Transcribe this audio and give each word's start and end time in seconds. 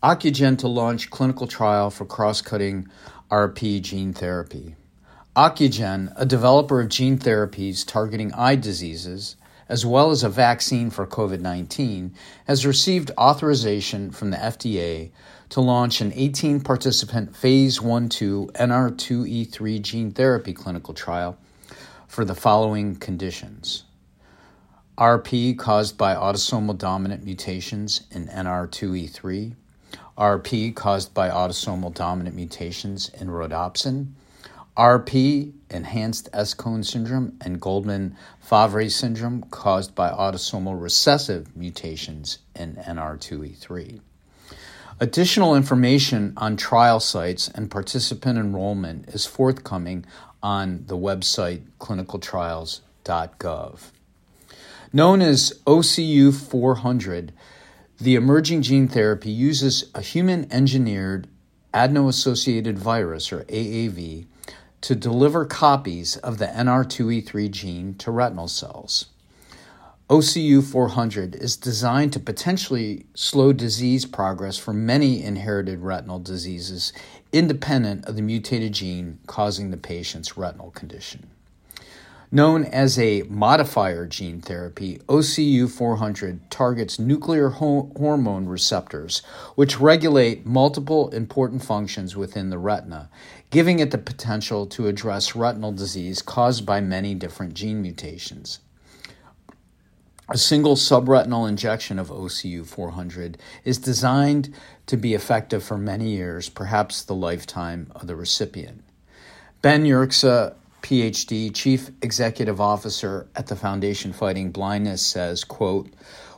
Ocugen 0.00 0.56
to 0.58 0.68
launch 0.68 1.10
clinical 1.10 1.48
trial 1.48 1.90
for 1.90 2.04
cross 2.04 2.40
cutting 2.40 2.86
RP 3.32 3.82
gene 3.82 4.12
therapy. 4.12 4.76
Ocugen, 5.34 6.12
a 6.14 6.24
developer 6.24 6.80
of 6.80 6.88
gene 6.88 7.18
therapies 7.18 7.84
targeting 7.84 8.32
eye 8.34 8.54
diseases, 8.54 9.34
as 9.68 9.84
well 9.84 10.12
as 10.12 10.22
a 10.22 10.28
vaccine 10.28 10.88
for 10.90 11.04
COVID 11.04 11.40
19, 11.40 12.14
has 12.46 12.64
received 12.64 13.10
authorization 13.18 14.12
from 14.12 14.30
the 14.30 14.36
FDA 14.36 15.10
to 15.48 15.60
launch 15.60 16.00
an 16.00 16.12
18 16.14 16.60
participant 16.60 17.34
phase 17.34 17.82
1 17.82 18.08
2 18.08 18.52
NR2E3 18.54 19.82
gene 19.82 20.12
therapy 20.12 20.52
clinical 20.52 20.94
trial 20.94 21.36
for 22.06 22.24
the 22.24 22.36
following 22.36 22.94
conditions 22.94 23.82
RP 24.96 25.58
caused 25.58 25.98
by 25.98 26.14
autosomal 26.14 26.78
dominant 26.78 27.24
mutations 27.24 28.02
in 28.10 28.26
NR2E3, 28.26 29.54
RP 30.16 30.74
caused 30.74 31.14
by 31.14 31.28
autosomal 31.28 31.94
dominant 31.94 32.34
mutations 32.34 33.10
in 33.10 33.28
rhodopsin, 33.28 34.08
RP, 34.76 35.52
enhanced 35.70 36.28
S 36.32 36.54
cone 36.54 36.82
syndrome, 36.84 37.36
and 37.40 37.60
Goldmann 37.60 38.16
Favre 38.40 38.88
syndrome 38.88 39.42
caused 39.50 39.94
by 39.94 40.10
autosomal 40.10 40.80
recessive 40.80 41.56
mutations 41.56 42.38
in 42.54 42.76
NR2E3. 42.76 44.00
Additional 45.00 45.54
information 45.54 46.32
on 46.36 46.56
trial 46.56 46.98
sites 47.00 47.48
and 47.48 47.70
participant 47.70 48.38
enrollment 48.38 49.08
is 49.08 49.26
forthcoming 49.26 50.04
on 50.42 50.84
the 50.86 50.96
website 50.96 51.62
clinicaltrials.gov. 51.80 53.80
Known 54.92 55.22
as 55.22 55.60
OCU 55.66 56.32
400, 56.32 57.32
the 58.00 58.14
emerging 58.14 58.62
gene 58.62 58.86
therapy 58.86 59.30
uses 59.30 59.90
a 59.94 60.00
human 60.00 60.50
engineered 60.52 61.26
adeno 61.74 62.08
associated 62.08 62.78
virus, 62.78 63.32
or 63.32 63.44
AAV, 63.44 64.26
to 64.80 64.94
deliver 64.94 65.44
copies 65.44 66.16
of 66.18 66.38
the 66.38 66.46
NR2E3 66.46 67.50
gene 67.50 67.94
to 67.94 68.10
retinal 68.10 68.46
cells. 68.46 69.06
OCU 70.08 70.62
400 70.62 71.34
is 71.34 71.56
designed 71.56 72.12
to 72.12 72.20
potentially 72.20 73.04
slow 73.14 73.52
disease 73.52 74.06
progress 74.06 74.56
for 74.56 74.72
many 74.72 75.22
inherited 75.22 75.80
retinal 75.80 76.18
diseases, 76.18 76.92
independent 77.32 78.06
of 78.06 78.16
the 78.16 78.22
mutated 78.22 78.72
gene 78.72 79.18
causing 79.26 79.70
the 79.70 79.76
patient's 79.76 80.38
retinal 80.38 80.70
condition. 80.70 81.28
Known 82.30 82.66
as 82.66 82.98
a 82.98 83.22
modifier 83.22 84.04
gene 84.04 84.42
therapy, 84.42 85.00
OCU 85.08 85.66
400 85.66 86.50
targets 86.50 86.98
nuclear 86.98 87.48
ho- 87.48 87.90
hormone 87.96 88.44
receptors, 88.46 89.22
which 89.54 89.80
regulate 89.80 90.44
multiple 90.44 91.08
important 91.08 91.64
functions 91.64 92.16
within 92.16 92.50
the 92.50 92.58
retina, 92.58 93.08
giving 93.48 93.78
it 93.78 93.92
the 93.92 93.98
potential 93.98 94.66
to 94.66 94.88
address 94.88 95.34
retinal 95.34 95.72
disease 95.72 96.20
caused 96.20 96.66
by 96.66 96.82
many 96.82 97.14
different 97.14 97.54
gene 97.54 97.80
mutations. 97.80 98.58
A 100.28 100.36
single 100.36 100.76
subretinal 100.76 101.48
injection 101.48 101.98
of 101.98 102.10
OCU 102.10 102.66
400 102.66 103.38
is 103.64 103.78
designed 103.78 104.52
to 104.84 104.98
be 104.98 105.14
effective 105.14 105.64
for 105.64 105.78
many 105.78 106.10
years, 106.10 106.50
perhaps 106.50 107.02
the 107.02 107.14
lifetime 107.14 107.90
of 107.94 108.06
the 108.06 108.14
recipient. 108.14 108.84
Ben 109.62 109.84
Yerxa 109.84 110.54
PhD, 110.82 111.54
Chief 111.54 111.90
Executive 112.02 112.60
Officer 112.60 113.28
at 113.34 113.46
the 113.46 113.56
Foundation 113.56 114.12
Fighting 114.12 114.50
Blindness, 114.50 115.04
says, 115.04 115.44
quote, 115.44 115.90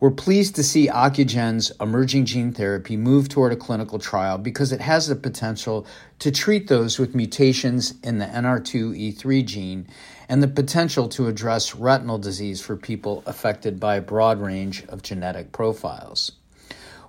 we're 0.00 0.10
pleased 0.10 0.56
to 0.56 0.62
see 0.62 0.88
Ocugen's 0.88 1.72
emerging 1.80 2.26
gene 2.26 2.52
therapy 2.52 2.96
move 2.96 3.28
toward 3.28 3.52
a 3.52 3.56
clinical 3.56 3.98
trial 3.98 4.36
because 4.36 4.72
it 4.72 4.80
has 4.80 5.06
the 5.06 5.16
potential 5.16 5.86
to 6.18 6.30
treat 6.30 6.68
those 6.68 6.98
with 6.98 7.14
mutations 7.14 7.94
in 8.02 8.18
the 8.18 8.26
NR2E3 8.26 9.46
gene 9.46 9.86
and 10.28 10.42
the 10.42 10.48
potential 10.48 11.08
to 11.08 11.28
address 11.28 11.74
retinal 11.74 12.18
disease 12.18 12.60
for 12.60 12.76
people 12.76 13.22
affected 13.24 13.78
by 13.78 13.96
a 13.96 14.02
broad 14.02 14.40
range 14.40 14.84
of 14.88 15.02
genetic 15.02 15.52
profiles. 15.52 16.32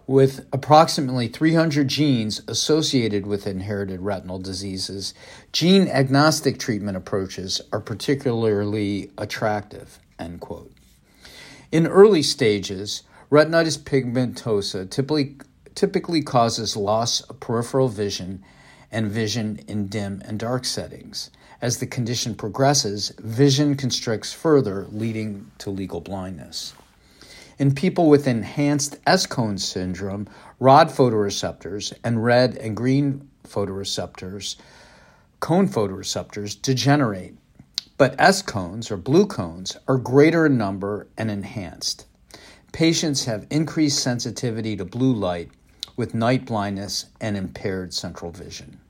With 0.07 0.45
approximately 0.53 1.27
300 1.27 1.87
genes 1.87 2.39
associated 2.47 3.25
with 3.25 3.47
inherited 3.47 4.01
retinal 4.01 4.37
diseases, 4.37 5.15
gene 5.51 5.87
agnostic 5.87 6.59
treatment 6.59 6.95
approaches 6.95 7.59
are 7.71 7.79
particularly 7.79 9.09
attractive. 9.17 9.97
End 10.19 10.41
quote. 10.41 10.71
In 11.71 11.87
early 11.87 12.21
stages, 12.21 13.01
retinitis 13.31 13.79
pigmentosa 13.79 14.87
typically, 14.87 15.37
typically 15.73 16.21
causes 16.21 16.77
loss 16.77 17.21
of 17.21 17.39
peripheral 17.39 17.89
vision 17.89 18.43
and 18.91 19.07
vision 19.07 19.59
in 19.67 19.87
dim 19.87 20.21
and 20.23 20.37
dark 20.37 20.65
settings. 20.65 21.31
As 21.63 21.79
the 21.79 21.87
condition 21.87 22.35
progresses, 22.35 23.11
vision 23.17 23.75
constricts 23.75 24.31
further, 24.31 24.85
leading 24.91 25.49
to 25.57 25.71
legal 25.71 25.99
blindness. 25.99 26.75
In 27.57 27.73
people 27.73 28.09
with 28.09 28.27
enhanced 28.27 28.97
S 29.07 29.25
cone 29.25 29.57
syndrome, 29.57 30.27
rod 30.59 30.89
photoreceptors 30.89 31.93
and 32.03 32.21
red 32.21 32.57
and 32.57 32.75
green 32.75 33.29
photoreceptors, 33.47 34.57
cone 35.39 35.69
photoreceptors, 35.69 36.61
degenerate. 36.61 37.35
But 37.97 38.19
S 38.19 38.41
cones 38.41 38.91
or 38.91 38.97
blue 38.97 39.25
cones 39.25 39.77
are 39.87 39.97
greater 39.97 40.47
in 40.47 40.57
number 40.57 41.07
and 41.17 41.31
enhanced. 41.31 42.05
Patients 42.73 43.23
have 43.23 43.47
increased 43.49 44.03
sensitivity 44.03 44.75
to 44.75 44.83
blue 44.83 45.13
light 45.13 45.49
with 45.95 46.13
night 46.13 46.45
blindness 46.45 47.05
and 47.21 47.37
impaired 47.37 47.93
central 47.93 48.31
vision. 48.31 48.81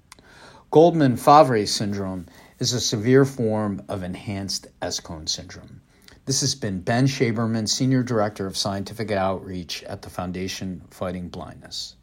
Goldmann 0.72 1.18
Favre 1.18 1.68
syndrome 1.68 2.26
is 2.58 2.74
a 2.74 2.82
severe 2.82 3.26
form 3.26 3.84
of 3.88 4.02
enhanced 4.02 4.66
S 4.82 5.00
cone 5.00 5.28
syndrome. 5.28 5.82
This 6.25 6.41
has 6.41 6.56
been 6.56 6.81
Ben 6.81 7.06
Shaberman, 7.06 7.69
Senior 7.69 8.02
Director 8.02 8.47
of 8.47 8.58
Scientific 8.58 9.12
Outreach 9.12 9.84
at 9.84 10.02
the 10.02 10.09
Foundation 10.09 10.81
Fighting 10.90 11.30
Blindness. 11.30 11.96